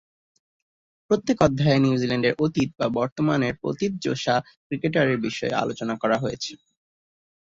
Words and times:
প্রত্যেক 1.09 1.37
অধ্যায়ে 1.41 1.79
নিউজিল্যান্ডের 1.79 2.37
অতীত 2.39 2.69
বা 2.79 2.87
বর্তমানের 2.97 3.53
প্রথিতযশা 3.61 4.35
ক্রিকেটারের 4.65 5.17
বিষয়ে 5.19 5.57
আলোচনা 5.63 5.95
করা 5.97 6.17
হয়েছে। 6.17 6.51